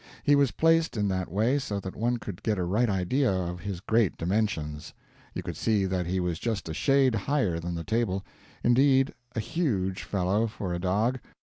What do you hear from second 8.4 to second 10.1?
indeed, a huge